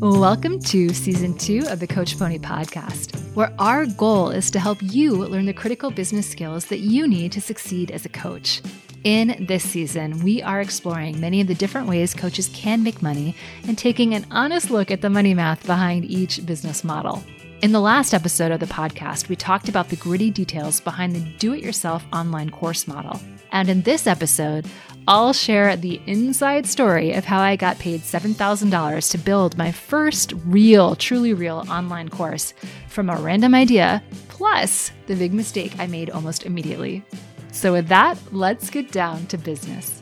Welcome 0.00 0.60
to 0.60 0.90
season 0.90 1.36
two 1.36 1.64
of 1.66 1.80
the 1.80 1.86
Coach 1.88 2.16
Pony 2.16 2.38
podcast, 2.38 3.18
where 3.34 3.52
our 3.58 3.84
goal 3.84 4.30
is 4.30 4.48
to 4.52 4.60
help 4.60 4.78
you 4.80 5.16
learn 5.16 5.46
the 5.46 5.52
critical 5.52 5.90
business 5.90 6.30
skills 6.30 6.66
that 6.66 6.78
you 6.78 7.08
need 7.08 7.32
to 7.32 7.40
succeed 7.40 7.90
as 7.90 8.04
a 8.04 8.08
coach. 8.08 8.62
In 9.02 9.44
this 9.48 9.68
season, 9.68 10.22
we 10.22 10.40
are 10.40 10.60
exploring 10.60 11.18
many 11.18 11.40
of 11.40 11.48
the 11.48 11.54
different 11.56 11.88
ways 11.88 12.14
coaches 12.14 12.48
can 12.54 12.84
make 12.84 13.02
money 13.02 13.34
and 13.66 13.76
taking 13.76 14.14
an 14.14 14.24
honest 14.30 14.70
look 14.70 14.92
at 14.92 15.00
the 15.00 15.10
money 15.10 15.34
math 15.34 15.66
behind 15.66 16.04
each 16.04 16.46
business 16.46 16.84
model. 16.84 17.24
In 17.60 17.72
the 17.72 17.80
last 17.80 18.14
episode 18.14 18.52
of 18.52 18.60
the 18.60 18.66
podcast, 18.66 19.28
we 19.28 19.34
talked 19.34 19.68
about 19.68 19.88
the 19.88 19.96
gritty 19.96 20.30
details 20.30 20.78
behind 20.80 21.12
the 21.12 21.20
do 21.38 21.54
it 21.54 21.60
yourself 21.60 22.06
online 22.12 22.50
course 22.50 22.86
model. 22.86 23.20
And 23.50 23.68
in 23.68 23.82
this 23.82 24.06
episode, 24.06 24.64
I'll 25.08 25.32
share 25.32 25.74
the 25.74 26.00
inside 26.06 26.68
story 26.68 27.14
of 27.14 27.24
how 27.24 27.40
I 27.40 27.56
got 27.56 27.76
paid 27.80 28.02
$7,000 28.02 29.10
to 29.10 29.18
build 29.18 29.58
my 29.58 29.72
first 29.72 30.34
real, 30.46 30.94
truly 30.94 31.34
real 31.34 31.64
online 31.68 32.10
course 32.10 32.54
from 32.86 33.10
a 33.10 33.16
random 33.16 33.56
idea, 33.56 34.04
plus 34.28 34.92
the 35.08 35.16
big 35.16 35.34
mistake 35.34 35.72
I 35.80 35.88
made 35.88 36.10
almost 36.10 36.46
immediately. 36.46 37.02
So, 37.50 37.72
with 37.72 37.88
that, 37.88 38.18
let's 38.30 38.70
get 38.70 38.92
down 38.92 39.26
to 39.26 39.36
business. 39.36 40.00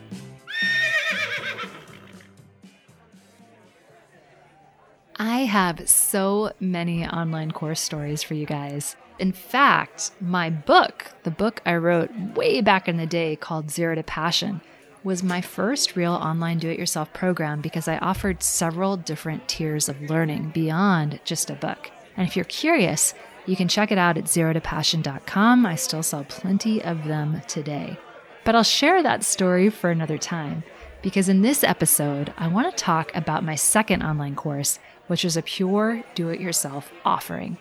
I 5.19 5.45
have 5.45 5.89
so 5.89 6.51
many 6.59 7.03
online 7.03 7.49
course 7.49 7.81
stories 7.81 8.21
for 8.21 8.35
you 8.35 8.45
guys. 8.45 8.95
In 9.17 9.31
fact, 9.31 10.11
my 10.21 10.51
book, 10.51 11.07
the 11.23 11.31
book 11.31 11.59
I 11.65 11.75
wrote 11.77 12.11
way 12.35 12.61
back 12.61 12.87
in 12.87 12.97
the 12.97 13.07
day 13.07 13.35
called 13.35 13.71
Zero 13.71 13.95
to 13.95 14.03
Passion, 14.03 14.61
was 15.03 15.23
my 15.23 15.41
first 15.41 15.95
real 15.95 16.13
online 16.13 16.59
do 16.59 16.69
it 16.69 16.77
yourself 16.77 17.11
program 17.13 17.61
because 17.61 17.87
I 17.87 17.97
offered 17.97 18.43
several 18.43 18.95
different 18.95 19.47
tiers 19.47 19.89
of 19.89 19.99
learning 20.01 20.51
beyond 20.53 21.19
just 21.23 21.49
a 21.49 21.55
book. 21.55 21.89
And 22.15 22.27
if 22.27 22.35
you're 22.35 22.45
curious, 22.45 23.15
you 23.47 23.55
can 23.55 23.67
check 23.67 23.91
it 23.91 23.97
out 23.97 24.19
at 24.19 24.25
zerotopassion.com. 24.25 25.65
I 25.65 25.75
still 25.75 26.03
sell 26.03 26.25
plenty 26.25 26.83
of 26.83 27.05
them 27.05 27.41
today. 27.47 27.97
But 28.45 28.53
I'll 28.53 28.63
share 28.63 29.01
that 29.01 29.23
story 29.23 29.71
for 29.71 29.89
another 29.89 30.19
time 30.19 30.63
because 31.01 31.29
in 31.29 31.41
this 31.41 31.63
episode, 31.63 32.33
I 32.37 32.47
want 32.47 32.69
to 32.69 32.83
talk 32.83 33.11
about 33.15 33.43
my 33.43 33.55
second 33.55 34.01
online 34.03 34.35
course, 34.35 34.79
which 35.07 35.23
is 35.23 35.37
a 35.37 35.41
pure 35.41 36.03
do 36.15 36.29
it 36.29 36.39
yourself 36.39 36.91
offering. 37.05 37.57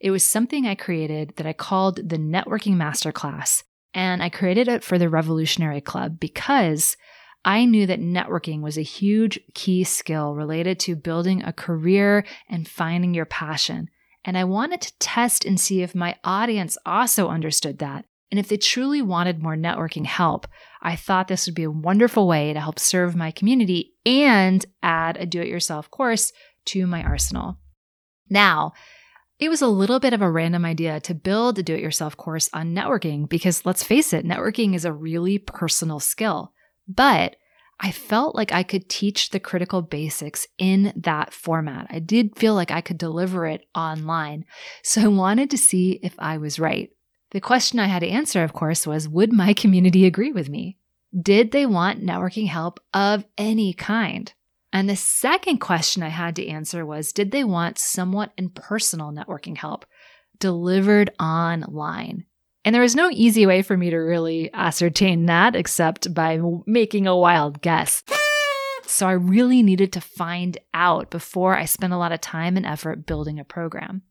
It 0.00 0.10
was 0.10 0.26
something 0.26 0.66
I 0.66 0.74
created 0.74 1.34
that 1.36 1.46
I 1.46 1.52
called 1.52 1.96
the 1.96 2.18
Networking 2.18 2.74
Masterclass, 2.74 3.62
and 3.94 4.20
I 4.22 4.28
created 4.28 4.66
it 4.66 4.82
for 4.82 4.98
the 4.98 5.08
Revolutionary 5.08 5.80
Club 5.80 6.18
because 6.18 6.96
I 7.44 7.64
knew 7.64 7.86
that 7.86 8.00
networking 8.00 8.62
was 8.62 8.76
a 8.76 8.82
huge 8.82 9.38
key 9.54 9.84
skill 9.84 10.34
related 10.34 10.78
to 10.80 10.96
building 10.96 11.42
a 11.42 11.52
career 11.52 12.24
and 12.48 12.68
finding 12.68 13.14
your 13.14 13.26
passion. 13.26 13.90
And 14.24 14.38
I 14.38 14.44
wanted 14.44 14.80
to 14.82 14.98
test 14.98 15.44
and 15.44 15.58
see 15.58 15.82
if 15.82 15.94
my 15.94 16.16
audience 16.24 16.78
also 16.86 17.28
understood 17.28 17.78
that. 17.78 18.04
And 18.32 18.38
if 18.38 18.48
they 18.48 18.56
truly 18.56 19.02
wanted 19.02 19.42
more 19.42 19.56
networking 19.56 20.06
help, 20.06 20.46
I 20.80 20.96
thought 20.96 21.28
this 21.28 21.46
would 21.46 21.54
be 21.54 21.64
a 21.64 21.70
wonderful 21.70 22.26
way 22.26 22.54
to 22.54 22.60
help 22.60 22.78
serve 22.78 23.14
my 23.14 23.30
community 23.30 23.92
and 24.06 24.64
add 24.82 25.18
a 25.18 25.26
do 25.26 25.42
it 25.42 25.48
yourself 25.48 25.90
course 25.90 26.32
to 26.66 26.86
my 26.86 27.02
arsenal. 27.02 27.58
Now, 28.30 28.72
it 29.38 29.50
was 29.50 29.60
a 29.60 29.68
little 29.68 30.00
bit 30.00 30.14
of 30.14 30.22
a 30.22 30.30
random 30.30 30.64
idea 30.64 30.98
to 31.00 31.14
build 31.14 31.58
a 31.58 31.62
do 31.62 31.74
it 31.74 31.82
yourself 31.82 32.16
course 32.16 32.48
on 32.54 32.74
networking 32.74 33.28
because 33.28 33.66
let's 33.66 33.84
face 33.84 34.14
it, 34.14 34.24
networking 34.24 34.74
is 34.74 34.86
a 34.86 34.94
really 34.94 35.36
personal 35.36 36.00
skill. 36.00 36.54
But 36.88 37.36
I 37.80 37.90
felt 37.90 38.34
like 38.34 38.50
I 38.50 38.62
could 38.62 38.88
teach 38.88 39.28
the 39.28 39.40
critical 39.40 39.82
basics 39.82 40.46
in 40.56 40.94
that 40.96 41.34
format. 41.34 41.86
I 41.90 41.98
did 41.98 42.38
feel 42.38 42.54
like 42.54 42.70
I 42.70 42.80
could 42.80 42.96
deliver 42.96 43.44
it 43.44 43.66
online. 43.74 44.46
So 44.82 45.02
I 45.02 45.08
wanted 45.08 45.50
to 45.50 45.58
see 45.58 46.00
if 46.02 46.14
I 46.18 46.38
was 46.38 46.58
right. 46.58 46.88
The 47.32 47.40
question 47.40 47.78
I 47.78 47.86
had 47.86 48.00
to 48.00 48.08
answer, 48.08 48.44
of 48.44 48.52
course, 48.52 48.86
was 48.86 49.08
would 49.08 49.32
my 49.32 49.52
community 49.54 50.06
agree 50.06 50.32
with 50.32 50.48
me? 50.48 50.78
Did 51.18 51.50
they 51.50 51.66
want 51.66 52.04
networking 52.04 52.48
help 52.48 52.80
of 52.94 53.24
any 53.36 53.72
kind? 53.72 54.32
And 54.72 54.88
the 54.88 54.96
second 54.96 55.58
question 55.58 56.02
I 56.02 56.08
had 56.08 56.36
to 56.36 56.46
answer 56.46 56.86
was 56.86 57.12
Did 57.12 57.30
they 57.30 57.44
want 57.44 57.78
somewhat 57.78 58.32
impersonal 58.36 59.12
networking 59.12 59.56
help 59.56 59.84
delivered 60.38 61.10
online? 61.20 62.24
And 62.64 62.74
there 62.74 62.82
was 62.82 62.94
no 62.94 63.10
easy 63.10 63.44
way 63.44 63.62
for 63.62 63.76
me 63.76 63.90
to 63.90 63.96
really 63.96 64.50
ascertain 64.54 65.26
that 65.26 65.56
except 65.56 66.14
by 66.14 66.38
making 66.66 67.06
a 67.06 67.16
wild 67.16 67.60
guess. 67.60 68.02
So 68.84 69.08
I 69.08 69.12
really 69.12 69.62
needed 69.62 69.92
to 69.94 70.00
find 70.00 70.58
out 70.74 71.10
before 71.10 71.56
I 71.56 71.64
spent 71.64 71.92
a 71.92 71.98
lot 71.98 72.12
of 72.12 72.20
time 72.20 72.56
and 72.56 72.66
effort 72.66 73.06
building 73.06 73.40
a 73.40 73.44
program. 73.44 74.02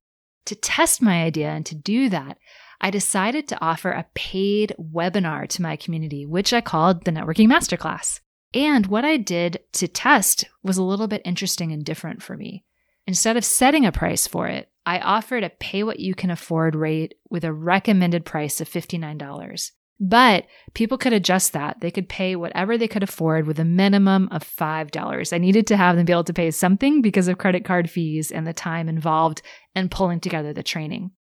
To 0.46 0.56
test 0.56 1.02
my 1.02 1.24
idea 1.24 1.50
and 1.50 1.66
to 1.68 1.76
do 1.76 2.10
that, 2.10 2.38
I 2.84 2.90
decided 2.90 3.48
to 3.48 3.62
offer 3.64 3.92
a 3.92 4.08
paid 4.16 4.74
webinar 4.80 5.48
to 5.50 5.62
my 5.62 5.76
community, 5.76 6.26
which 6.26 6.52
I 6.52 6.62
called 6.62 7.06
the 7.06 7.12
Networking 7.12 7.48
Masterclass. 7.48 8.22
And 8.56 8.88
what 8.88 9.06
I 9.06 9.18
did 9.18 9.60
to 9.74 9.88
test 9.88 10.46
was 10.64 10.78
a 10.78 10.84
little 10.84 11.08
bit 11.08 11.22
interesting 11.24 11.72
and 11.72 11.86
different 11.86 12.24
for 12.24 12.36
me. 12.36 12.66
Instead 13.06 13.38
of 13.38 13.46
setting 13.46 13.86
a 13.86 13.92
price 13.92 14.26
for 14.26 14.48
it, 14.48 14.70
I 14.84 15.00
offered 15.00 15.44
a 15.44 15.52
pay 15.52 15.84
what 15.84 16.00
you 16.00 16.16
can 16.16 16.32
afford 16.32 16.76
rate 16.76 17.14
with 17.30 17.44
a 17.44 17.54
recommended 17.54 18.26
price 18.26 18.60
of 18.60 18.68
$59. 18.68 19.72
But 20.00 20.48
people 20.74 20.98
could 20.98 21.14
adjust 21.14 21.54
that. 21.54 21.82
They 21.82 21.92
could 21.92 22.10
pay 22.10 22.36
whatever 22.36 22.80
they 22.80 22.88
could 22.88 23.04
afford 23.04 23.46
with 23.46 23.60
a 23.60 23.66
minimum 23.66 24.28
of 24.32 24.44
$5. 24.44 25.34
I 25.34 25.38
needed 25.38 25.68
to 25.68 25.78
have 25.78 25.96
them 25.96 26.06
be 26.06 26.14
able 26.14 26.24
to 26.24 26.34
pay 26.34 26.50
something 26.50 27.04
because 27.04 27.28
of 27.28 27.38
credit 27.38 27.64
card 27.64 27.92
fees 27.92 28.32
and 28.32 28.48
the 28.48 28.54
time 28.54 28.90
involved 28.90 29.44
in 29.76 29.90
pulling 29.90 30.20
together 30.20 30.52
the 30.52 30.64
training. 30.64 31.12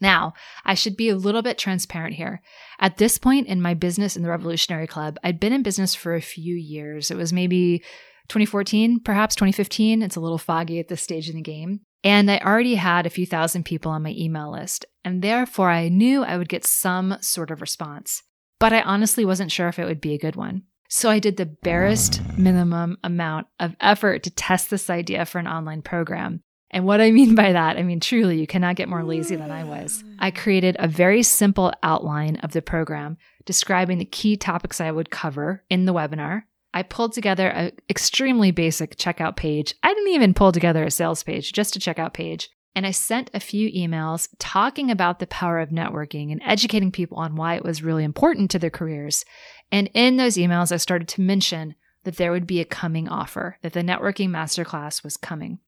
Now, 0.00 0.32
I 0.64 0.74
should 0.74 0.96
be 0.96 1.08
a 1.08 1.16
little 1.16 1.42
bit 1.42 1.58
transparent 1.58 2.14
here. 2.14 2.40
At 2.78 2.96
this 2.96 3.18
point 3.18 3.46
in 3.48 3.60
my 3.60 3.74
business 3.74 4.16
in 4.16 4.22
the 4.22 4.30
Revolutionary 4.30 4.86
Club, 4.86 5.18
I'd 5.22 5.40
been 5.40 5.52
in 5.52 5.62
business 5.62 5.94
for 5.94 6.14
a 6.14 6.22
few 6.22 6.54
years. 6.54 7.10
It 7.10 7.16
was 7.16 7.32
maybe 7.32 7.82
2014, 8.28 9.00
perhaps 9.00 9.34
2015. 9.34 10.02
It's 10.02 10.16
a 10.16 10.20
little 10.20 10.38
foggy 10.38 10.78
at 10.78 10.88
this 10.88 11.02
stage 11.02 11.28
in 11.28 11.36
the 11.36 11.42
game. 11.42 11.80
And 12.02 12.30
I 12.30 12.38
already 12.38 12.76
had 12.76 13.04
a 13.04 13.10
few 13.10 13.26
thousand 13.26 13.64
people 13.64 13.92
on 13.92 14.02
my 14.02 14.14
email 14.16 14.50
list, 14.50 14.86
and 15.04 15.20
therefore 15.20 15.70
I 15.70 15.88
knew 15.88 16.24
I 16.24 16.38
would 16.38 16.48
get 16.48 16.64
some 16.64 17.18
sort 17.20 17.50
of 17.50 17.60
response. 17.60 18.22
But 18.58 18.72
I 18.72 18.80
honestly 18.82 19.24
wasn't 19.24 19.52
sure 19.52 19.68
if 19.68 19.78
it 19.78 19.84
would 19.84 20.00
be 20.00 20.14
a 20.14 20.18
good 20.18 20.36
one. 20.36 20.62
So 20.88 21.10
I 21.10 21.18
did 21.18 21.36
the 21.36 21.46
barest 21.46 22.20
minimum 22.36 22.98
amount 23.04 23.46
of 23.60 23.76
effort 23.80 24.22
to 24.24 24.30
test 24.30 24.70
this 24.70 24.90
idea 24.90 25.24
for 25.24 25.38
an 25.38 25.46
online 25.46 25.82
program. 25.82 26.42
And 26.70 26.86
what 26.86 27.00
I 27.00 27.10
mean 27.10 27.34
by 27.34 27.52
that, 27.52 27.76
I 27.76 27.82
mean, 27.82 28.00
truly, 28.00 28.38
you 28.38 28.46
cannot 28.46 28.76
get 28.76 28.88
more 28.88 29.02
lazy 29.02 29.36
than 29.36 29.50
I 29.50 29.64
was. 29.64 30.04
I 30.18 30.30
mm. 30.30 30.36
created 30.36 30.76
a 30.78 30.88
very 30.88 31.22
simple 31.22 31.72
outline 31.82 32.36
of 32.36 32.52
the 32.52 32.62
program 32.62 33.18
describing 33.44 33.98
the 33.98 34.04
key 34.04 34.36
topics 34.36 34.80
I 34.80 34.90
would 34.90 35.10
cover 35.10 35.64
in 35.68 35.84
the 35.84 35.94
webinar. 35.94 36.44
I 36.72 36.84
pulled 36.84 37.12
together 37.12 37.48
an 37.48 37.72
extremely 37.88 38.52
basic 38.52 38.96
checkout 38.96 39.34
page. 39.34 39.74
I 39.82 39.92
didn't 39.92 40.12
even 40.12 40.34
pull 40.34 40.52
together 40.52 40.84
a 40.84 40.90
sales 40.90 41.22
page, 41.24 41.52
just 41.52 41.74
a 41.74 41.80
checkout 41.80 42.12
page. 42.12 42.48
And 42.76 42.86
I 42.86 42.92
sent 42.92 43.30
a 43.34 43.40
few 43.40 43.68
emails 43.72 44.28
talking 44.38 44.92
about 44.92 45.18
the 45.18 45.26
power 45.26 45.58
of 45.58 45.70
networking 45.70 46.30
and 46.30 46.40
educating 46.44 46.92
people 46.92 47.18
on 47.18 47.34
why 47.34 47.56
it 47.56 47.64
was 47.64 47.82
really 47.82 48.04
important 48.04 48.52
to 48.52 48.60
their 48.60 48.70
careers. 48.70 49.24
And 49.72 49.90
in 49.92 50.16
those 50.16 50.36
emails, 50.36 50.70
I 50.70 50.76
started 50.76 51.08
to 51.08 51.20
mention 51.20 51.74
that 52.04 52.16
there 52.16 52.30
would 52.30 52.46
be 52.46 52.60
a 52.60 52.64
coming 52.64 53.08
offer, 53.08 53.58
that 53.62 53.72
the 53.72 53.82
networking 53.82 54.28
masterclass 54.28 55.02
was 55.02 55.16
coming. 55.16 55.58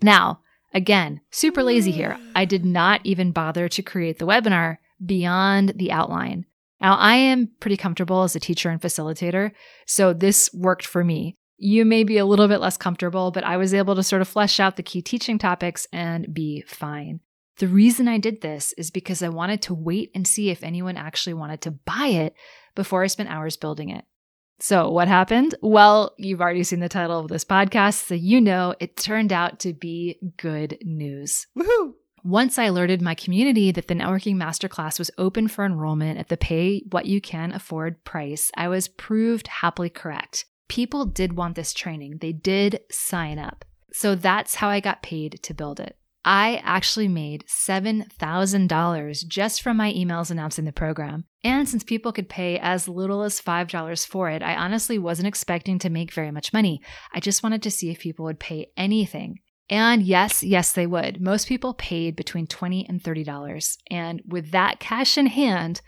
Now, 0.00 0.40
Again, 0.74 1.20
super 1.30 1.62
lazy 1.62 1.90
here. 1.90 2.18
I 2.34 2.44
did 2.44 2.64
not 2.64 3.00
even 3.04 3.32
bother 3.32 3.68
to 3.68 3.82
create 3.82 4.18
the 4.18 4.26
webinar 4.26 4.78
beyond 5.04 5.74
the 5.76 5.92
outline. 5.92 6.46
Now, 6.80 6.96
I 6.96 7.14
am 7.14 7.50
pretty 7.60 7.76
comfortable 7.76 8.24
as 8.24 8.34
a 8.34 8.40
teacher 8.40 8.68
and 8.68 8.80
facilitator, 8.80 9.52
so 9.86 10.12
this 10.12 10.50
worked 10.52 10.84
for 10.84 11.04
me. 11.04 11.36
You 11.56 11.84
may 11.84 12.02
be 12.02 12.18
a 12.18 12.26
little 12.26 12.48
bit 12.48 12.60
less 12.60 12.76
comfortable, 12.76 13.30
but 13.30 13.44
I 13.44 13.56
was 13.56 13.72
able 13.72 13.94
to 13.94 14.02
sort 14.02 14.20
of 14.20 14.26
flesh 14.26 14.58
out 14.58 14.76
the 14.76 14.82
key 14.82 15.00
teaching 15.00 15.38
topics 15.38 15.86
and 15.92 16.34
be 16.34 16.64
fine. 16.66 17.20
The 17.58 17.68
reason 17.68 18.08
I 18.08 18.18
did 18.18 18.40
this 18.40 18.72
is 18.72 18.90
because 18.90 19.22
I 19.22 19.28
wanted 19.28 19.62
to 19.62 19.74
wait 19.74 20.10
and 20.14 20.26
see 20.26 20.50
if 20.50 20.64
anyone 20.64 20.96
actually 20.96 21.34
wanted 21.34 21.60
to 21.62 21.70
buy 21.70 22.08
it 22.08 22.34
before 22.74 23.04
I 23.04 23.06
spent 23.06 23.30
hours 23.30 23.56
building 23.56 23.90
it. 23.90 24.04
So, 24.62 24.88
what 24.88 25.08
happened? 25.08 25.56
Well, 25.60 26.14
you've 26.18 26.40
already 26.40 26.62
seen 26.62 26.78
the 26.78 26.88
title 26.88 27.18
of 27.18 27.26
this 27.26 27.44
podcast, 27.44 28.06
so 28.06 28.14
you 28.14 28.40
know 28.40 28.76
it 28.78 28.96
turned 28.96 29.32
out 29.32 29.58
to 29.58 29.72
be 29.72 30.20
good 30.36 30.78
news. 30.82 31.48
Woohoo! 31.58 31.94
Once 32.22 32.60
I 32.60 32.66
alerted 32.66 33.02
my 33.02 33.16
community 33.16 33.72
that 33.72 33.88
the 33.88 33.94
networking 33.94 34.36
masterclass 34.36 35.00
was 35.00 35.10
open 35.18 35.48
for 35.48 35.64
enrollment 35.64 36.20
at 36.20 36.28
the 36.28 36.36
pay 36.36 36.84
what 36.92 37.06
you 37.06 37.20
can 37.20 37.50
afford 37.50 38.04
price, 38.04 38.52
I 38.56 38.68
was 38.68 38.86
proved 38.86 39.48
happily 39.48 39.90
correct. 39.90 40.44
People 40.68 41.06
did 41.06 41.32
want 41.32 41.56
this 41.56 41.72
training, 41.72 42.18
they 42.18 42.30
did 42.30 42.82
sign 42.88 43.40
up. 43.40 43.64
So 43.92 44.14
that's 44.14 44.54
how 44.54 44.68
I 44.68 44.78
got 44.78 45.02
paid 45.02 45.42
to 45.42 45.54
build 45.54 45.80
it. 45.80 45.96
I 46.24 46.60
actually 46.62 47.08
made 47.08 47.44
$7,000 47.48 49.26
just 49.26 49.60
from 49.60 49.76
my 49.76 49.92
emails 49.92 50.30
announcing 50.30 50.64
the 50.64 50.72
program. 50.72 51.24
And 51.42 51.68
since 51.68 51.82
people 51.82 52.12
could 52.12 52.28
pay 52.28 52.58
as 52.58 52.86
little 52.86 53.22
as 53.22 53.40
$5 53.40 54.06
for 54.06 54.30
it, 54.30 54.42
I 54.42 54.54
honestly 54.54 54.98
wasn't 54.98 55.26
expecting 55.26 55.78
to 55.80 55.90
make 55.90 56.12
very 56.12 56.30
much 56.30 56.52
money. 56.52 56.80
I 57.12 57.18
just 57.18 57.42
wanted 57.42 57.62
to 57.62 57.70
see 57.70 57.90
if 57.90 57.98
people 57.98 58.24
would 58.26 58.38
pay 58.38 58.70
anything. 58.76 59.40
And 59.68 60.02
yes, 60.02 60.42
yes, 60.42 60.72
they 60.72 60.86
would. 60.86 61.20
Most 61.20 61.48
people 61.48 61.74
paid 61.74 62.14
between 62.14 62.46
20 62.46 62.86
and 62.88 63.02
$30. 63.02 63.76
And 63.90 64.22
with 64.26 64.50
that 64.52 64.78
cash 64.78 65.18
in 65.18 65.26
hand, 65.26 65.80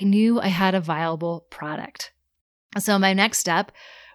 I 0.00 0.04
knew 0.04 0.40
I 0.40 0.48
had 0.48 0.74
a 0.74 0.80
viable 0.80 1.46
product. 1.50 2.12
So 2.78 2.98
my 2.98 3.12
next 3.12 3.38
step 3.38 3.70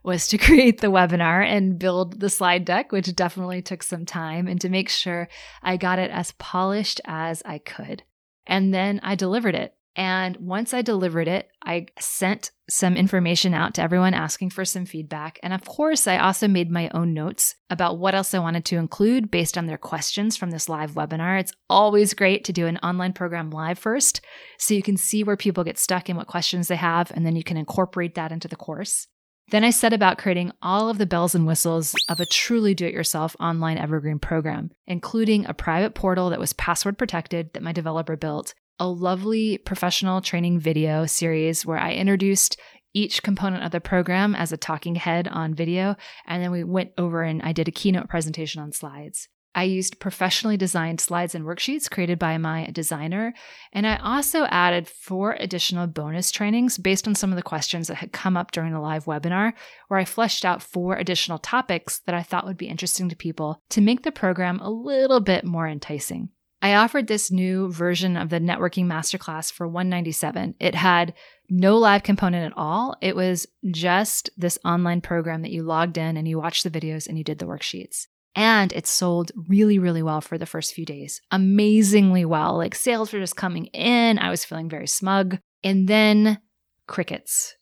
was 0.10 0.28
to 0.28 0.38
create 0.50 0.82
the 0.82 0.88
webinar 0.88 1.46
and 1.46 1.80
build 1.80 2.20
the 2.20 2.30
slide 2.30 2.66
deck, 2.66 2.92
which 2.92 3.16
definitely 3.16 3.62
took 3.62 3.84
some 3.84 4.06
time, 4.06 4.48
and 4.48 4.60
to 4.60 4.68
make 4.68 4.90
sure 4.90 5.30
I 5.64 5.78
got 5.78 6.00
it 6.00 6.12
as 6.12 6.34
polished 6.34 7.00
as 7.06 7.42
I 7.46 7.60
could. 7.60 8.04
And 8.46 8.74
then 8.74 9.00
I 9.04 9.16
delivered 9.16 9.56
it. 9.56 9.76
And 9.96 10.38
once 10.38 10.74
I 10.74 10.82
delivered 10.82 11.28
it, 11.28 11.50
I 11.64 11.88
sent 12.00 12.52
some 12.70 12.96
information 12.96 13.54
out 13.54 13.74
to 13.74 13.82
everyone 13.82 14.14
asking 14.14 14.52
for 14.52 14.64
some 14.64 14.86
feedback. 14.86 15.40
And 15.44 15.54
of 15.54 15.66
course, 15.66 16.08
I 16.08 16.18
also 16.18 16.48
made 16.48 16.72
my 16.72 16.90
own 16.94 17.14
notes 17.14 17.56
about 17.70 18.00
what 18.00 18.16
else 18.16 18.34
I 18.34 18.40
wanted 18.40 18.66
to 18.66 18.78
include 18.78 19.30
based 19.30 19.58
on 19.58 19.66
their 19.66 19.78
questions 19.78 20.38
from 20.38 20.52
this 20.52 20.70
live 20.70 20.92
webinar. 20.92 21.40
It's 21.40 21.54
always 21.70 22.14
great 22.14 22.46
to 22.46 22.54
do 22.54 22.66
an 22.66 22.78
online 22.78 23.14
program 23.14 23.50
live 23.50 23.78
first 23.78 24.22
so 24.58 24.74
you 24.74 24.82
can 24.82 24.96
see 24.96 25.24
where 25.24 25.38
people 25.38 25.64
get 25.64 25.78
stuck 25.78 26.08
and 26.08 26.18
what 26.18 26.28
questions 26.28 26.70
they 26.70 26.78
have, 26.78 27.12
and 27.12 27.26
then 27.26 27.36
you 27.36 27.44
can 27.44 27.58
incorporate 27.58 28.16
that 28.16 28.32
into 28.32 28.48
the 28.48 28.56
course. 28.56 29.08
Then 29.51 29.63
I 29.63 29.72
set 29.72 29.94
about 29.94 30.19
creating 30.19 30.51
all 30.62 30.90
of 30.90 31.00
the 31.00 31.07
bells 31.07 31.34
and 31.34 31.48
whistles 31.48 31.96
of 32.07 32.19
a 32.19 32.25
truly 32.25 32.75
do 32.75 32.86
it 32.86 32.94
yourself 32.94 33.36
online 33.40 33.80
evergreen 33.80 34.19
program, 34.19 34.69
including 34.86 35.46
a 35.46 35.56
private 35.56 35.96
portal 35.96 36.30
that 36.30 36.40
was 36.40 36.54
password 36.54 37.00
protected 37.00 37.54
that 37.54 37.63
my 37.63 37.72
developer 37.72 38.16
built, 38.16 38.54
a 38.78 38.88
lovely 38.88 39.57
professional 39.57 40.22
training 40.22 40.60
video 40.60 41.07
series 41.07 41.66
where 41.66 41.80
I 41.80 41.94
introduced 41.94 42.60
each 42.94 43.24
component 43.24 43.63
of 43.63 43.72
the 43.72 43.81
program 43.81 44.36
as 44.36 44.51
a 44.51 44.57
talking 44.57 44.96
head 44.96 45.28
on 45.28 45.56
video, 45.56 45.95
and 46.28 46.44
then 46.44 46.52
we 46.52 46.63
went 46.63 46.92
over 46.98 47.24
and 47.24 47.42
I 47.42 47.52
did 47.52 47.68
a 47.68 47.72
keynote 47.72 48.07
presentation 48.07 48.62
on 48.62 48.72
slides. 48.72 49.30
I 49.56 49.63
used 49.63 50.00
professionally 50.00 50.57
designed 50.57 51.01
slides 51.01 51.34
and 51.34 51.44
worksheets 51.44 51.90
created 51.90 52.19
by 52.19 52.38
my 52.38 52.69
designer. 52.72 53.34
And 53.74 53.88
I 53.88 53.98
also 53.98 54.46
added 54.46 54.88
four 54.88 55.36
additional 55.40 55.88
bonus 55.88 56.31
trainings 56.31 56.78
based 56.78 57.07
on 57.07 57.16
some 57.16 57.31
of 57.31 57.36
the 57.36 57.42
questions 57.42 57.88
that 57.88 57.96
had 57.96 58.12
come 58.12 58.38
up 58.38 58.51
during 58.51 58.74
the 58.74 58.80
live 58.80 59.06
webinar, 59.06 59.54
where 59.88 60.00
I 60.00 60.06
fleshed 60.06 60.46
out 60.46 60.62
four 60.62 60.96
additional 60.96 61.40
topics 61.40 62.00
that 62.06 62.16
I 62.16 62.24
thought 62.24 62.46
would 62.46 62.57
be 62.57 62.68
interesting 62.68 63.10
to 63.10 63.16
people 63.16 63.62
to 63.69 63.81
make 63.81 64.04
the 64.04 64.12
program 64.12 64.60
a 64.60 64.69
little 64.69 65.19
bit 65.19 65.44
more 65.44 65.68
enticing. 65.68 66.30
I 66.62 66.75
offered 66.75 67.07
this 67.07 67.31
new 67.31 67.72
version 67.72 68.18
of 68.18 68.30
the 68.30 68.40
networking 68.40 68.86
masterclass 68.86 69.52
for 69.52 69.68
197. 69.68 70.56
It 70.60 70.75
had 70.75 71.13
no 71.50 71.78
live 71.78 72.04
component 72.04 72.52
at 72.52 72.57
all. 72.57 72.98
It 73.02 73.16
was 73.16 73.48
just 73.72 74.30
this 74.38 74.60
online 74.66 75.02
program 75.02 75.42
that 75.42 75.52
you 75.52 75.63
logged 75.63 75.98
in 75.98 76.18
and 76.18 76.28
you 76.28 76.38
watched 76.38 76.63
the 76.63 76.69
videos 76.69 77.07
and 77.07 77.18
you 77.18 77.24
did 77.24 77.40
the 77.40 77.45
worksheets. 77.45 78.07
And 78.40 78.72
it 78.72 78.88
sold 78.88 79.34
really, 79.50 79.80
really 79.80 80.02
well 80.02 80.22
for 80.22 80.38
the 80.38 80.46
first 80.46 80.74
few 80.74 80.86
days. 80.86 81.22
Amazingly 81.30 82.24
well. 82.24 82.56
Like 82.56 82.74
sales 82.74 83.12
were 83.12 83.20
just 83.20 83.36
coming 83.36 83.66
in. 83.66 84.18
I 84.18 84.30
was 84.30 84.46
feeling 84.46 84.70
very 84.70 84.88
smug. 84.88 85.40
And 85.62 85.90
then 85.90 86.40
crickets. 86.88 87.58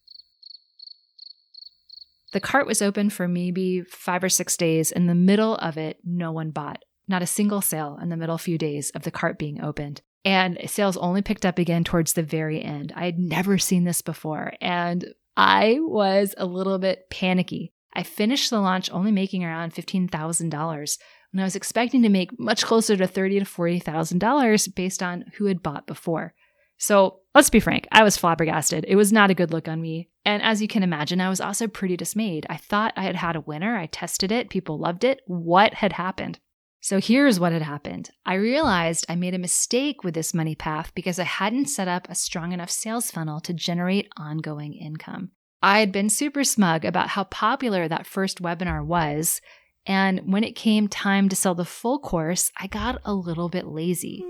The 2.32 2.40
cart 2.40 2.68
was 2.68 2.84
open 2.84 3.10
for 3.10 3.28
maybe 3.28 3.82
five 3.82 4.24
or 4.24 4.30
six 4.30 4.56
days. 4.56 4.92
In 4.92 5.08
the 5.08 5.16
middle 5.16 5.56
of 5.56 5.80
it, 5.80 5.98
no 6.06 6.32
one 6.32 6.52
bought. 6.52 6.84
Not 7.08 7.24
a 7.24 7.28
single 7.28 7.62
sale 7.62 7.98
in 8.00 8.10
the 8.10 8.18
middle 8.18 8.38
few 8.38 8.60
days 8.60 8.92
of 8.92 9.02
the 9.02 9.10
cart 9.10 9.40
being 9.40 9.64
opened. 9.64 10.04
And 10.24 10.60
sales 10.68 10.98
only 10.98 11.24
picked 11.24 11.44
up 11.44 11.58
again 11.58 11.86
towards 11.86 12.14
the 12.14 12.22
very 12.22 12.62
end. 12.62 12.94
I 12.96 13.06
had 13.06 13.18
never 13.18 13.58
seen 13.58 13.84
this 13.84 14.04
before. 14.04 14.54
And 14.62 15.06
I 15.36 15.78
was 15.80 16.36
a 16.38 16.46
little 16.46 16.78
bit 16.78 17.10
panicky. 17.10 17.74
I 17.98 18.04
finished 18.04 18.52
the 18.52 18.60
launch 18.60 18.92
only 18.92 19.12
making 19.12 19.44
around 19.44 19.74
$15,000 19.74 20.98
when 21.32 21.42
I 21.42 21.44
was 21.44 21.56
expecting 21.56 22.04
to 22.04 22.10
make 22.10 22.40
much 22.40 22.64
closer 22.64 22.96
to 22.96 23.08
$30,000 23.08 23.40
to 23.40 23.46
$40,000 23.46 24.76
based 24.76 25.02
on 25.02 25.26
who 25.38 25.46
had 25.46 25.64
bought 25.64 25.88
before. 25.88 26.36
So 26.78 27.22
let's 27.34 27.50
be 27.50 27.60
frank, 27.60 27.88
I 27.92 28.04
was 28.04 28.16
flabbergasted. 28.16 28.86
It 28.88 28.96
was 28.96 29.12
not 29.12 29.32
a 29.32 29.34
good 29.34 29.52
look 29.52 29.68
on 29.68 29.82
me. 29.82 30.10
And 30.24 30.44
as 30.44 30.62
you 30.62 30.68
can 30.68 30.84
imagine, 30.84 31.20
I 31.20 31.30
was 31.30 31.42
also 31.42 31.68
pretty 31.68 31.98
dismayed. 31.98 32.46
I 32.50 32.58
thought 32.58 32.94
I 32.96 33.04
had 33.04 33.16
had 33.16 33.36
a 33.36 33.42
winner. 33.42 33.76
I 33.76 33.88
tested 33.88 34.32
it, 34.32 34.52
people 34.52 34.78
loved 34.78 35.04
it. 35.04 35.22
What 35.26 35.74
had 35.74 35.94
happened? 35.94 36.38
So 36.82 37.00
here's 37.00 37.40
what 37.40 37.52
had 37.52 37.64
happened. 37.64 38.12
I 38.28 38.36
realized 38.36 39.08
I 39.10 39.16
made 39.16 39.34
a 39.34 39.40
mistake 39.40 40.04
with 40.04 40.14
this 40.14 40.36
money 40.36 40.54
path 40.54 40.92
because 40.94 41.18
I 41.18 41.24
hadn't 41.24 41.66
set 41.66 41.88
up 41.88 42.08
a 42.08 42.16
strong 42.16 42.52
enough 42.52 42.70
sales 42.70 43.10
funnel 43.10 43.40
to 43.42 43.54
generate 43.54 44.08
ongoing 44.16 44.76
income. 44.76 45.32
I 45.62 45.80
had 45.80 45.92
been 45.92 46.10
super 46.10 46.44
smug 46.44 46.86
about 46.86 47.10
how 47.10 47.24
popular 47.26 47.88
that 47.88 48.06
first 48.06 48.42
webinar 48.42 48.86
was. 48.86 49.42
And 49.86 50.32
when 50.32 50.44
it 50.44 50.56
came 50.56 50.88
time 50.88 51.30
to 51.30 51.36
sell 51.36 51.56
the 51.56 51.66
full 51.66 52.00
course, 52.00 52.52
I 52.60 52.68
got 52.68 53.02
a 53.06 53.14
little 53.14 53.50
bit 53.50 53.68
lazy. 53.68 54.24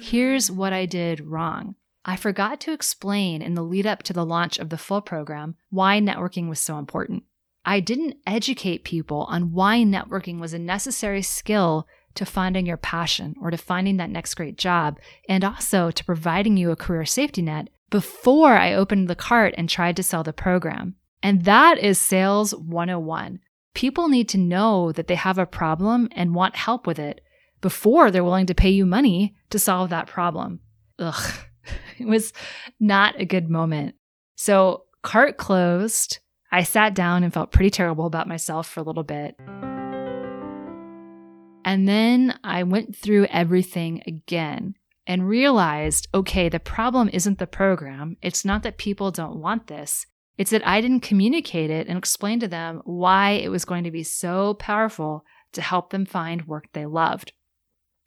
Here's 0.00 0.50
what 0.50 0.72
I 0.72 0.86
did 0.86 1.20
wrong. 1.20 1.74
I 2.04 2.16
forgot 2.16 2.60
to 2.62 2.72
explain 2.72 3.42
in 3.42 3.54
the 3.54 3.62
lead 3.62 3.86
up 3.86 4.02
to 4.04 4.12
the 4.12 4.24
launch 4.24 4.58
of 4.58 4.70
the 4.70 4.78
full 4.78 5.02
program 5.02 5.56
why 5.70 6.00
networking 6.00 6.48
was 6.48 6.58
so 6.58 6.78
important. 6.78 7.24
I 7.64 7.80
didn't 7.80 8.16
educate 8.26 8.84
people 8.84 9.26
on 9.28 9.52
why 9.52 9.80
networking 9.80 10.40
was 10.40 10.54
a 10.54 10.58
necessary 10.58 11.22
skill 11.22 11.86
to 12.14 12.24
finding 12.24 12.64
your 12.64 12.78
passion 12.78 13.34
or 13.42 13.50
to 13.50 13.58
finding 13.58 13.98
that 13.98 14.10
next 14.10 14.34
great 14.34 14.56
job, 14.56 14.98
and 15.28 15.44
also 15.44 15.90
to 15.90 16.04
providing 16.04 16.56
you 16.56 16.70
a 16.70 16.76
career 16.76 17.04
safety 17.04 17.42
net 17.42 17.68
before 17.90 18.52
I 18.52 18.74
opened 18.74 19.08
the 19.08 19.14
cart 19.14 19.54
and 19.56 19.68
tried 19.68 19.96
to 19.96 20.02
sell 20.02 20.22
the 20.22 20.32
program. 20.32 20.96
And 21.22 21.44
that 21.44 21.78
is 21.78 21.98
sales 21.98 22.54
101. 22.54 23.40
People 23.74 24.08
need 24.08 24.28
to 24.30 24.38
know 24.38 24.92
that 24.92 25.06
they 25.06 25.14
have 25.14 25.38
a 25.38 25.46
problem 25.46 26.08
and 26.12 26.34
want 26.34 26.56
help 26.56 26.86
with 26.86 26.98
it 26.98 27.20
before 27.60 28.10
they're 28.10 28.24
willing 28.24 28.46
to 28.46 28.54
pay 28.54 28.70
you 28.70 28.86
money 28.86 29.34
to 29.50 29.58
solve 29.58 29.90
that 29.90 30.06
problem. 30.06 30.60
Ugh, 30.98 31.32
it 31.98 32.06
was 32.06 32.32
not 32.78 33.20
a 33.20 33.24
good 33.24 33.48
moment. 33.48 33.94
So, 34.36 34.84
cart 35.02 35.36
closed. 35.36 36.18
I 36.50 36.62
sat 36.62 36.94
down 36.94 37.24
and 37.24 37.32
felt 37.32 37.52
pretty 37.52 37.70
terrible 37.70 38.06
about 38.06 38.28
myself 38.28 38.68
for 38.68 38.80
a 38.80 38.84
little 38.84 39.02
bit. 39.02 39.36
And 41.64 41.86
then 41.86 42.38
I 42.42 42.62
went 42.62 42.96
through 42.96 43.26
everything 43.26 44.02
again 44.06 44.74
and 45.08 45.26
realized 45.26 46.06
okay, 46.14 46.48
the 46.48 46.60
problem 46.60 47.08
isn't 47.12 47.38
the 47.38 47.46
program. 47.46 48.16
It's 48.22 48.44
not 48.44 48.62
that 48.62 48.78
people 48.78 49.10
don't 49.10 49.40
want 49.40 49.66
this. 49.66 50.06
It's 50.36 50.52
that 50.52 50.66
I 50.66 50.80
didn't 50.80 51.00
communicate 51.00 51.70
it 51.70 51.88
and 51.88 51.98
explain 51.98 52.38
to 52.40 52.48
them 52.48 52.82
why 52.84 53.30
it 53.30 53.48
was 53.48 53.64
going 53.64 53.82
to 53.84 53.90
be 53.90 54.04
so 54.04 54.54
powerful 54.54 55.24
to 55.54 55.62
help 55.62 55.90
them 55.90 56.06
find 56.06 56.46
work 56.46 56.66
they 56.72 56.86
loved. 56.86 57.32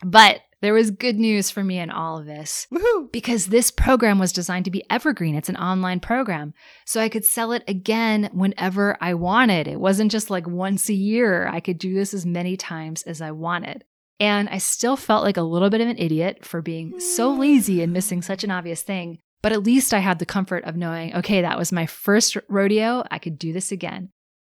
But 0.03 0.41
there 0.62 0.74
was 0.74 0.91
good 0.91 1.17
news 1.17 1.50
for 1.50 1.63
me 1.63 1.79
in 1.79 1.89
all 1.89 2.20
of 2.20 2.27
this 2.27 2.67
because 3.12 3.48
this 3.48 3.72
program 3.72 4.20
was 4.20 4.31
designed 4.31 4.65
to 4.65 4.72
be 4.72 4.84
evergreen. 4.91 5.36
It's 5.36 5.50
an 5.50 5.58
online 5.58 6.00
program. 6.00 6.53
So 6.86 7.01
I 7.01 7.10
could 7.10 7.25
sell 7.25 7.51
it 7.51 7.63
again 7.67 8.29
whenever 8.31 8.96
I 9.01 9.15
wanted. 9.15 9.67
It 9.67 9.79
wasn't 9.79 10.12
just 10.12 10.29
like 10.29 10.48
once 10.48 10.88
a 10.88 10.93
year. 10.93 11.48
I 11.48 11.60
could 11.60 11.79
do 11.79 11.96
this 11.96 12.13
as 12.13 12.27
many 12.27 12.55
times 12.58 13.01
as 13.03 13.22
I 13.22 13.31
wanted. 13.31 13.84
And 14.22 14.50
I 14.50 14.60
still 14.60 14.98
felt 14.98 15.24
like 15.24 15.38
a 15.38 15.42
little 15.42 15.72
bit 15.72 15.82
of 15.82 15.88
an 15.88 15.98
idiot 15.98 16.46
for 16.46 16.62
being 16.62 17.00
so 17.00 17.34
lazy 17.34 17.82
and 17.82 17.92
missing 17.92 18.22
such 18.22 18.44
an 18.44 18.51
obvious 18.51 18.84
thing. 18.84 19.18
But 19.42 19.51
at 19.51 19.63
least 19.63 19.96
I 19.96 19.98
had 19.98 20.20
the 20.20 20.28
comfort 20.28 20.63
of 20.63 20.75
knowing, 20.75 21.16
okay, 21.16 21.42
that 21.42 21.58
was 21.58 21.72
my 21.72 21.88
first 21.88 22.38
rodeo. 22.48 23.04
I 23.10 23.18
could 23.18 23.40
do 23.40 23.51
this 23.51 23.72
again. 23.72 24.12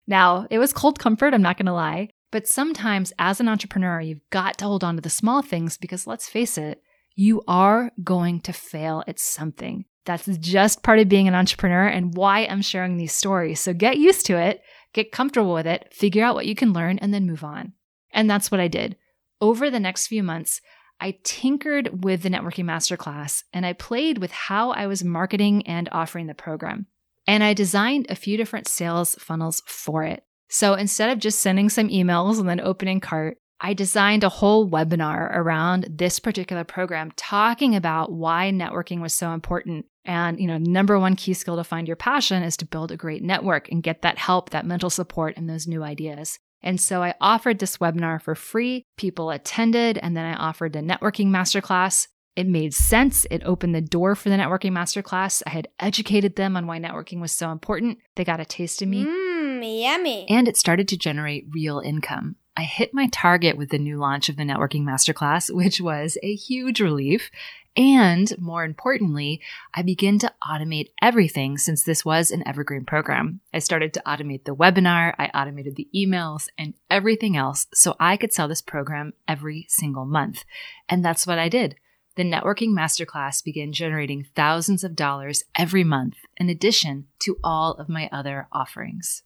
Now, 0.06 0.46
it 0.50 0.58
was 0.58 0.74
cold 0.74 0.98
comfort, 0.98 1.32
I'm 1.32 1.40
not 1.40 1.56
going 1.56 1.64
to 1.64 1.72
lie. 1.72 2.10
But 2.30 2.46
sometimes 2.46 3.14
as 3.18 3.40
an 3.40 3.48
entrepreneur, 3.48 4.02
you've 4.02 4.28
got 4.28 4.58
to 4.58 4.66
hold 4.66 4.84
on 4.84 4.96
to 4.96 5.00
the 5.00 5.08
small 5.08 5.40
things 5.40 5.78
because 5.78 6.06
let's 6.06 6.28
face 6.28 6.58
it, 6.58 6.82
you 7.14 7.42
are 7.48 7.90
going 8.02 8.40
to 8.42 8.52
fail 8.52 9.02
at 9.08 9.18
something. 9.18 9.86
That's 10.04 10.26
just 10.26 10.82
part 10.82 10.98
of 10.98 11.08
being 11.08 11.26
an 11.26 11.34
entrepreneur 11.34 11.86
and 11.86 12.14
why 12.14 12.40
I'm 12.40 12.60
sharing 12.60 12.98
these 12.98 13.14
stories. 13.14 13.60
So 13.60 13.72
get 13.72 13.96
used 13.96 14.26
to 14.26 14.36
it, 14.36 14.60
get 14.92 15.10
comfortable 15.10 15.54
with 15.54 15.66
it, 15.66 15.88
figure 15.90 16.22
out 16.22 16.34
what 16.34 16.44
you 16.44 16.54
can 16.54 16.74
learn, 16.74 16.98
and 16.98 17.14
then 17.14 17.26
move 17.26 17.42
on. 17.42 17.72
And 18.12 18.28
that's 18.28 18.50
what 18.50 18.60
I 18.60 18.68
did 18.68 18.96
over 19.44 19.70
the 19.70 19.78
next 19.78 20.06
few 20.06 20.22
months, 20.22 20.62
I 21.00 21.18
tinkered 21.22 22.02
with 22.02 22.22
the 22.22 22.30
networking 22.30 22.64
masterclass 22.64 23.42
and 23.52 23.66
I 23.66 23.74
played 23.74 24.16
with 24.16 24.32
how 24.32 24.70
I 24.70 24.86
was 24.86 25.04
marketing 25.04 25.66
and 25.66 25.86
offering 25.92 26.28
the 26.28 26.34
program. 26.34 26.86
And 27.26 27.44
I 27.44 27.52
designed 27.52 28.06
a 28.08 28.14
few 28.14 28.38
different 28.38 28.68
sales 28.68 29.14
funnels 29.16 29.62
for 29.66 30.02
it. 30.02 30.24
So 30.48 30.72
instead 30.72 31.10
of 31.10 31.18
just 31.18 31.40
sending 31.40 31.68
some 31.68 31.90
emails 31.90 32.40
and 32.40 32.48
then 32.48 32.58
opening 32.58 33.00
cart, 33.00 33.36
I 33.60 33.74
designed 33.74 34.24
a 34.24 34.30
whole 34.30 34.66
webinar 34.66 35.30
around 35.36 35.88
this 35.90 36.18
particular 36.18 36.64
program 36.64 37.12
talking 37.16 37.76
about 37.76 38.10
why 38.10 38.50
networking 38.50 39.02
was 39.02 39.12
so 39.12 39.32
important. 39.32 39.84
And, 40.06 40.40
you 40.40 40.46
know, 40.46 40.58
number 40.58 40.98
one 40.98 41.16
key 41.16 41.34
skill 41.34 41.56
to 41.56 41.64
find 41.64 41.86
your 41.86 41.96
passion 41.96 42.42
is 42.42 42.56
to 42.58 42.66
build 42.66 42.92
a 42.92 42.96
great 42.96 43.22
network 43.22 43.70
and 43.70 43.82
get 43.82 44.00
that 44.02 44.16
help, 44.16 44.50
that 44.50 44.64
mental 44.64 44.88
support, 44.88 45.36
and 45.36 45.50
those 45.50 45.66
new 45.66 45.82
ideas. 45.82 46.38
And 46.64 46.80
so 46.80 47.02
I 47.02 47.14
offered 47.20 47.58
this 47.58 47.76
webinar 47.76 48.20
for 48.20 48.34
free. 48.34 48.86
People 48.96 49.30
attended, 49.30 49.98
and 49.98 50.16
then 50.16 50.24
I 50.24 50.34
offered 50.34 50.72
the 50.72 50.80
networking 50.80 51.26
masterclass. 51.26 52.08
It 52.36 52.48
made 52.48 52.74
sense. 52.74 53.26
It 53.30 53.42
opened 53.44 53.74
the 53.74 53.80
door 53.80 54.16
for 54.16 54.30
the 54.30 54.36
networking 54.36 54.72
masterclass. 54.72 55.42
I 55.46 55.50
had 55.50 55.68
educated 55.78 56.34
them 56.34 56.56
on 56.56 56.66
why 56.66 56.80
networking 56.80 57.20
was 57.20 57.30
so 57.30 57.52
important. 57.52 57.98
They 58.16 58.24
got 58.24 58.40
a 58.40 58.44
taste 58.44 58.82
of 58.82 58.88
me. 58.88 59.04
Mmm, 59.04 59.82
yummy. 59.82 60.26
And 60.28 60.48
it 60.48 60.56
started 60.56 60.88
to 60.88 60.96
generate 60.96 61.44
real 61.52 61.78
income. 61.78 62.36
I 62.56 62.62
hit 62.62 62.94
my 62.94 63.08
target 63.08 63.56
with 63.56 63.70
the 63.70 63.78
new 63.78 63.98
launch 63.98 64.28
of 64.28 64.36
the 64.36 64.44
networking 64.44 64.82
masterclass, 64.82 65.50
which 65.54 65.80
was 65.80 66.16
a 66.22 66.34
huge 66.34 66.80
relief. 66.80 67.30
And 67.76 68.32
more 68.38 68.64
importantly, 68.64 69.40
I 69.74 69.82
began 69.82 70.20
to 70.20 70.32
automate 70.40 70.90
everything 71.02 71.58
since 71.58 71.82
this 71.82 72.04
was 72.04 72.30
an 72.30 72.46
evergreen 72.46 72.84
program. 72.84 73.40
I 73.52 73.58
started 73.58 73.92
to 73.94 74.02
automate 74.06 74.44
the 74.44 74.54
webinar, 74.54 75.12
I 75.18 75.26
automated 75.34 75.74
the 75.74 75.88
emails 75.94 76.48
and 76.56 76.74
everything 76.88 77.36
else 77.36 77.66
so 77.74 77.96
I 77.98 78.16
could 78.16 78.32
sell 78.32 78.46
this 78.46 78.62
program 78.62 79.12
every 79.26 79.66
single 79.68 80.04
month. 80.04 80.44
And 80.88 81.04
that's 81.04 81.26
what 81.26 81.40
I 81.40 81.48
did. 81.48 81.74
The 82.14 82.22
networking 82.22 82.68
masterclass 82.68 83.42
began 83.42 83.72
generating 83.72 84.24
thousands 84.36 84.84
of 84.84 84.94
dollars 84.94 85.42
every 85.56 85.82
month 85.82 86.14
in 86.36 86.48
addition 86.48 87.08
to 87.20 87.38
all 87.42 87.72
of 87.72 87.88
my 87.88 88.08
other 88.12 88.46
offerings. 88.52 89.24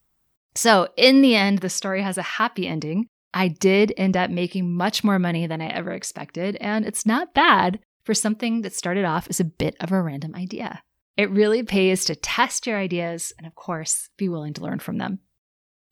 So, 0.55 0.89
in 0.97 1.21
the 1.21 1.37
end, 1.37 1.59
the 1.59 1.69
story 1.69 2.03
has 2.03 2.17
a 2.17 2.23
happy 2.23 2.67
ending. 2.67 3.11
I 3.35 3.49
did 3.49 3.93
end 3.97 4.17
up 4.17 4.31
making 4.31 4.75
much 4.75 5.05
more 5.05 5.19
money 5.19 5.47
than 5.47 5.61
I 5.61 5.69
ever 5.69 5.93
expected, 5.93 6.57
and 6.57 6.87
it's 6.87 7.07
not 7.07 7.35
bad 7.35 7.81
for 8.05 8.15
something 8.15 8.63
that 8.63 8.75
started 8.75 9.05
off 9.05 9.27
as 9.29 9.41
a 9.41 9.45
bit 9.45 9.77
of 9.81 9.93
a 9.93 10.03
random 10.03 10.35
idea. 10.35 10.83
It 11.17 11.31
really 11.31 11.63
pays 11.63 12.05
to 12.07 12.15
test 12.15 12.67
your 12.67 12.79
ideas 12.79 13.33
and, 13.39 13.47
of 13.47 13.55
course, 13.55 14.09
be 14.17 14.29
willing 14.29 14.55
to 14.55 14.63
learn 14.63 14.79
from 14.79 14.99
them. 14.99 15.19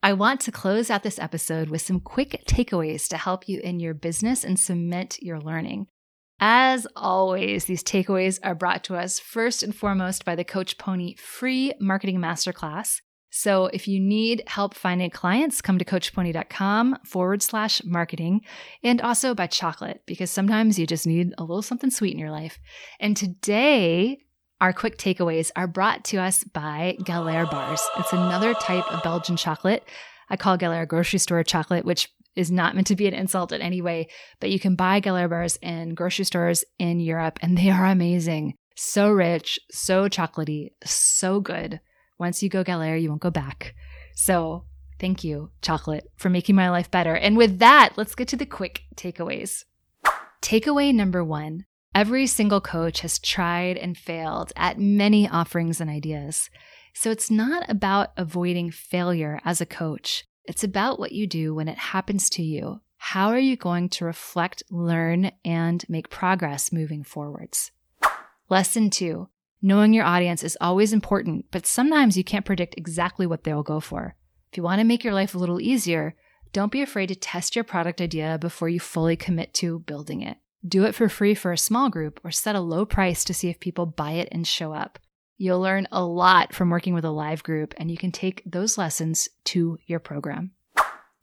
I 0.01 0.13
want 0.13 0.41
to 0.41 0.51
close 0.51 0.89
out 0.89 1.03
this 1.03 1.19
episode 1.19 1.69
with 1.69 1.81
some 1.81 1.99
quick 1.99 2.43
takeaways 2.47 3.07
to 3.09 3.17
help 3.17 3.49
you 3.49 3.59
in 3.59 3.79
your 3.79 3.93
business 3.93 4.43
and 4.43 4.59
cement 4.59 5.21
your 5.21 5.39
learning. 5.39 5.87
As 6.39 6.87
always, 6.95 7.65
these 7.65 7.83
takeaways 7.83 8.39
are 8.43 8.55
brought 8.55 8.83
to 8.85 8.95
us 8.95 9.19
first 9.19 9.63
and 9.63 9.75
foremost 9.75 10.23
by 10.23 10.35
the 10.35 10.43
Coach 10.43 10.77
Pony 10.77 11.15
free 11.15 11.73
marketing 11.79 12.19
masterclass. 12.19 13.01
So 13.29 13.65
if 13.67 13.87
you 13.87 13.99
need 13.99 14.43
help 14.47 14.73
finding 14.73 15.09
clients, 15.09 15.61
come 15.61 15.77
to 15.77 15.85
coachpony.com 15.85 16.99
forward 17.05 17.43
slash 17.43 17.81
marketing 17.83 18.41
and 18.83 19.01
also 19.01 19.35
buy 19.35 19.47
chocolate 19.47 20.01
because 20.05 20.31
sometimes 20.31 20.79
you 20.79 20.87
just 20.87 21.05
need 21.05 21.33
a 21.37 21.43
little 21.43 21.61
something 21.61 21.91
sweet 21.91 22.13
in 22.13 22.19
your 22.19 22.31
life. 22.31 22.57
And 22.99 23.15
today, 23.17 24.19
our 24.59 24.73
quick 24.73 24.97
takeaways 24.97 25.51
are 25.55 25.67
brought 25.67 26.03
to 26.05 26.17
us 26.17 26.43
by 26.43 26.97
Galler 27.01 27.49
bars. 27.49 27.81
It's 27.99 28.13
another 28.13 28.53
type 28.55 28.91
of 28.91 29.03
Belgian 29.03 29.37
chocolate. 29.37 29.83
I 30.29 30.35
call 30.35 30.57
Galler 30.57 30.87
grocery 30.87 31.19
store 31.19 31.43
chocolate, 31.43 31.85
which 31.85 32.09
is 32.35 32.51
not 32.51 32.75
meant 32.75 32.87
to 32.87 32.95
be 32.95 33.07
an 33.07 33.13
insult 33.13 33.51
in 33.51 33.61
any 33.61 33.81
way, 33.81 34.07
but 34.39 34.49
you 34.49 34.59
can 34.59 34.75
buy 34.75 35.01
Galler 35.01 35.29
bars 35.29 35.57
in 35.61 35.95
grocery 35.95 36.25
stores 36.25 36.63
in 36.79 36.99
Europe 36.99 37.39
and 37.41 37.57
they 37.57 37.69
are 37.69 37.85
amazing. 37.85 38.53
So 38.75 39.09
rich, 39.09 39.59
so 39.71 40.07
chocolatey, 40.07 40.69
so 40.85 41.39
good. 41.39 41.79
Once 42.19 42.41
you 42.41 42.49
go 42.49 42.63
Galler, 42.63 42.99
you 42.99 43.09
won't 43.09 43.21
go 43.21 43.31
back. 43.31 43.75
So 44.15 44.65
thank 44.99 45.23
you, 45.23 45.51
chocolate, 45.61 46.09
for 46.17 46.29
making 46.29 46.55
my 46.55 46.69
life 46.69 46.89
better. 46.89 47.15
And 47.15 47.37
with 47.37 47.59
that, 47.59 47.93
let's 47.95 48.15
get 48.15 48.27
to 48.29 48.35
the 48.35 48.45
quick 48.45 48.83
takeaways. 48.95 49.63
Takeaway 50.41 50.93
number 50.93 51.23
one 51.23 51.65
every 51.95 52.27
single 52.27 52.61
coach 52.61 52.99
has 52.99 53.17
tried 53.17 53.75
and 53.75 53.97
failed 53.97 54.53
at 54.55 54.79
many 54.79 55.27
offerings 55.27 55.81
and 55.81 55.89
ideas. 55.89 56.49
So 56.93 57.09
it's 57.09 57.31
not 57.31 57.67
about 57.69 58.11
avoiding 58.17 58.69
failure 58.69 59.39
as 59.43 59.61
a 59.61 59.65
coach. 59.65 60.25
It's 60.45 60.63
about 60.63 60.99
what 60.99 61.11
you 61.11 61.25
do 61.25 61.55
when 61.55 61.67
it 61.67 61.77
happens 61.77 62.29
to 62.31 62.43
you. 62.43 62.81
How 62.97 63.29
are 63.29 63.39
you 63.39 63.55
going 63.55 63.89
to 63.89 64.05
reflect, 64.05 64.63
learn, 64.69 65.31
and 65.43 65.83
make 65.89 66.09
progress 66.09 66.71
moving 66.71 67.03
forwards? 67.03 67.71
Lesson 68.49 68.89
two 68.89 69.29
Knowing 69.61 69.93
your 69.93 70.05
audience 70.05 70.43
is 70.43 70.57
always 70.61 70.93
important, 70.93 71.45
but 71.51 71.65
sometimes 71.65 72.15
you 72.15 72.23
can't 72.23 72.45
predict 72.45 72.75
exactly 72.77 73.25
what 73.25 73.43
they'll 73.43 73.63
go 73.63 73.79
for. 73.79 74.15
If 74.51 74.57
you 74.57 74.63
want 74.63 74.79
to 74.79 74.85
make 74.85 75.03
your 75.03 75.13
life 75.13 75.33
a 75.33 75.39
little 75.39 75.59
easier, 75.59 76.15
don't 76.53 76.71
be 76.71 76.81
afraid 76.81 77.07
to 77.07 77.15
test 77.15 77.55
your 77.55 77.63
product 77.63 77.99
idea 77.99 78.37
before 78.39 78.69
you 78.69 78.79
fully 78.79 79.15
commit 79.15 79.53
to 79.55 79.79
building 79.79 80.21
it. 80.21 80.37
Do 80.65 80.85
it 80.85 80.95
for 80.95 81.09
free 81.09 81.33
for 81.33 81.51
a 81.51 81.57
small 81.57 81.89
group 81.89 82.19
or 82.23 82.31
set 82.31 82.55
a 82.55 82.61
low 82.61 82.85
price 82.85 83.23
to 83.25 83.33
see 83.33 83.49
if 83.49 83.59
people 83.59 83.85
buy 83.85 84.11
it 84.11 84.29
and 84.31 84.45
show 84.45 84.73
up. 84.73 84.99
You'll 85.37 85.59
learn 85.59 85.87
a 85.91 86.03
lot 86.03 86.53
from 86.53 86.69
working 86.69 86.93
with 86.93 87.05
a 87.05 87.11
live 87.11 87.43
group, 87.43 87.75
and 87.77 87.91
you 87.91 87.97
can 87.97 88.11
take 88.11 88.41
those 88.45 88.77
lessons 88.77 89.29
to 89.45 89.77
your 89.85 89.99
program. 89.99 90.51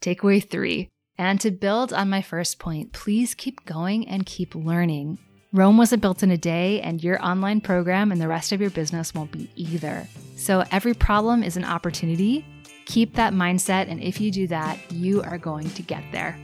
Takeaway 0.01 0.49
three. 0.49 0.89
And 1.19 1.41
to 1.41 1.51
build 1.51 1.93
on 1.93 2.11
my 2.11 2.23
first 2.23 2.59
point, 2.59 2.93
please 2.93 3.35
keep 3.35 3.65
going 3.65 4.07
and 4.09 4.27
keep 4.27 4.55
learning. 4.55 5.19
Rome 5.55 5.77
wasn't 5.77 6.03
built 6.03 6.25
in 6.25 6.33
a 6.33 6.37
day, 6.37 6.81
and 6.81 7.01
your 7.01 7.25
online 7.25 7.61
program 7.61 8.11
and 8.11 8.21
the 8.21 8.27
rest 8.27 8.51
of 8.51 8.61
your 8.61 8.71
business 8.71 9.15
won't 9.15 9.31
be 9.31 9.49
either. 9.55 10.09
So 10.35 10.65
every 10.73 10.95
problem 10.95 11.45
is 11.45 11.57
an 11.57 11.65
opportunity. 11.65 12.45
Keep 12.87 13.15
that 13.15 13.33
mindset, 13.33 13.89
and 13.89 14.03
if 14.03 14.21
you 14.21 14.33
do 14.33 14.49
that, 14.49 14.77
you 14.91 15.23
are 15.23 15.39
going 15.39 15.71
to 15.71 15.83
get 15.83 16.03
there. 16.11 16.37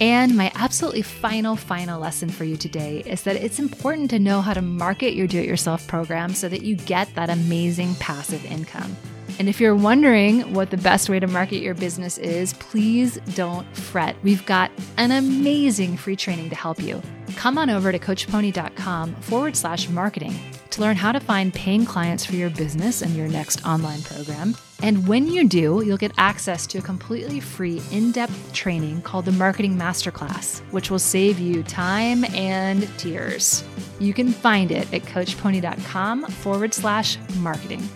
And 0.00 0.36
my 0.36 0.52
absolutely 0.54 1.02
final, 1.02 1.56
final 1.56 1.98
lesson 1.98 2.28
for 2.28 2.44
you 2.44 2.56
today 2.56 3.02
is 3.04 3.22
that 3.22 3.34
it's 3.34 3.58
important 3.58 4.10
to 4.10 4.20
know 4.20 4.40
how 4.40 4.54
to 4.54 4.62
market 4.62 5.14
your 5.14 5.26
do 5.26 5.40
it 5.40 5.46
yourself 5.46 5.88
program 5.88 6.34
so 6.34 6.48
that 6.48 6.62
you 6.62 6.76
get 6.76 7.12
that 7.16 7.30
amazing 7.30 7.96
passive 7.96 8.44
income. 8.44 8.96
And 9.38 9.48
if 9.48 9.60
you're 9.60 9.76
wondering 9.76 10.52
what 10.52 10.70
the 10.70 10.76
best 10.76 11.08
way 11.08 11.20
to 11.20 11.26
market 11.26 11.58
your 11.58 11.74
business 11.74 12.18
is, 12.18 12.54
please 12.54 13.18
don't 13.34 13.66
fret. 13.76 14.16
We've 14.22 14.44
got 14.46 14.70
an 14.96 15.12
amazing 15.12 15.96
free 15.96 16.16
training 16.16 16.50
to 16.50 16.56
help 16.56 16.80
you. 16.80 17.00
Come 17.36 17.56
on 17.56 17.70
over 17.70 17.92
to 17.92 17.98
coachpony.com 17.98 19.14
forward 19.16 19.54
slash 19.54 19.88
marketing 19.88 20.34
to 20.70 20.80
learn 20.80 20.96
how 20.96 21.12
to 21.12 21.20
find 21.20 21.54
paying 21.54 21.84
clients 21.84 22.24
for 22.24 22.34
your 22.34 22.50
business 22.50 23.02
and 23.02 23.14
your 23.14 23.28
next 23.28 23.64
online 23.64 24.02
program. 24.02 24.56
And 24.82 25.06
when 25.08 25.26
you 25.26 25.48
do, 25.48 25.82
you'll 25.84 25.96
get 25.96 26.12
access 26.18 26.66
to 26.68 26.78
a 26.78 26.82
completely 26.82 27.40
free 27.40 27.82
in 27.90 28.12
depth 28.12 28.52
training 28.52 29.02
called 29.02 29.24
the 29.24 29.32
Marketing 29.32 29.76
Masterclass, 29.76 30.60
which 30.72 30.90
will 30.90 30.98
save 30.98 31.38
you 31.38 31.62
time 31.62 32.24
and 32.34 32.88
tears. 32.98 33.64
You 33.98 34.14
can 34.14 34.30
find 34.30 34.70
it 34.70 34.92
at 34.92 35.02
coachpony.com 35.02 36.26
forward 36.26 36.74
slash 36.74 37.18
marketing. 37.38 37.88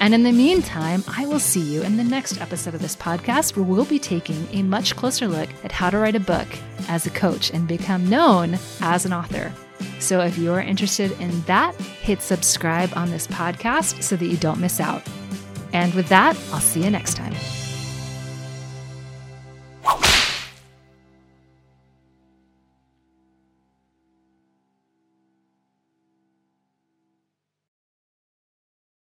And 0.00 0.14
in 0.14 0.22
the 0.22 0.32
meantime, 0.32 1.04
I 1.06 1.26
will 1.26 1.38
see 1.38 1.60
you 1.60 1.82
in 1.82 1.98
the 1.98 2.04
next 2.04 2.40
episode 2.40 2.74
of 2.74 2.80
this 2.80 2.96
podcast 2.96 3.54
where 3.54 3.66
we'll 3.66 3.84
be 3.84 3.98
taking 3.98 4.48
a 4.50 4.62
much 4.62 4.96
closer 4.96 5.28
look 5.28 5.50
at 5.62 5.72
how 5.72 5.90
to 5.90 5.98
write 5.98 6.16
a 6.16 6.20
book 6.20 6.48
as 6.88 7.04
a 7.04 7.10
coach 7.10 7.50
and 7.50 7.68
become 7.68 8.08
known 8.08 8.58
as 8.80 9.04
an 9.04 9.12
author. 9.12 9.52
So 9.98 10.22
if 10.22 10.38
you're 10.38 10.60
interested 10.60 11.12
in 11.20 11.42
that, 11.42 11.74
hit 11.74 12.22
subscribe 12.22 12.90
on 12.96 13.10
this 13.10 13.26
podcast 13.26 14.02
so 14.02 14.16
that 14.16 14.26
you 14.26 14.38
don't 14.38 14.58
miss 14.58 14.80
out. 14.80 15.02
And 15.74 15.92
with 15.94 16.08
that, 16.08 16.34
I'll 16.50 16.60
see 16.60 16.82
you 16.82 16.90
next 16.90 17.14
time. 17.14 17.34